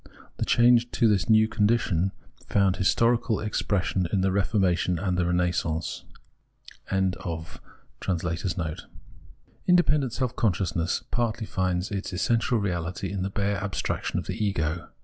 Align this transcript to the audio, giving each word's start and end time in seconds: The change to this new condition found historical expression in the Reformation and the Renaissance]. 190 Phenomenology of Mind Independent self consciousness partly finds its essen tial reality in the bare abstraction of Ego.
The 0.37 0.45
change 0.45 0.89
to 0.93 1.07
this 1.07 1.29
new 1.29 1.47
condition 1.47 2.11
found 2.47 2.77
historical 2.77 3.39
expression 3.39 4.07
in 4.11 4.21
the 4.21 4.31
Reformation 4.31 4.97
and 4.97 5.15
the 5.15 5.27
Renaissance]. 5.27 6.05
190 6.89 7.59
Phenomenology 8.01 8.47
of 8.49 8.57
Mind 8.57 8.83
Independent 9.67 10.11
self 10.11 10.35
consciousness 10.35 11.03
partly 11.11 11.45
finds 11.45 11.91
its 11.91 12.11
essen 12.11 12.39
tial 12.39 12.59
reality 12.59 13.11
in 13.11 13.21
the 13.21 13.29
bare 13.29 13.57
abstraction 13.63 14.17
of 14.17 14.27
Ego. 14.31 14.89